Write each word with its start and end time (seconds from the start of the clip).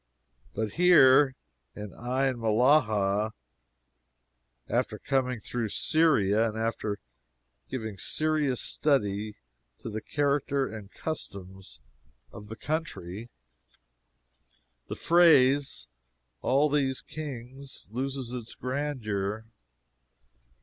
But 0.55 0.71
here 0.81 1.35
in 1.75 1.93
Ain 1.93 2.39
Mellahah, 2.39 3.33
after 4.67 4.97
coming 4.97 5.39
through 5.39 5.69
Syria, 5.69 6.49
and 6.49 6.57
after 6.57 6.97
giving 7.69 7.99
serious 7.99 8.59
study 8.59 9.35
to 9.77 9.91
the 9.91 10.01
character 10.01 10.67
and 10.67 10.89
customs 10.91 11.81
of 12.31 12.47
the 12.47 12.55
country, 12.55 13.29
the 14.87 14.95
phrase 14.95 15.85
"all 16.41 16.67
these 16.67 17.03
kings" 17.03 17.87
loses 17.91 18.31
its 18.31 18.55
grandeur. 18.55 19.45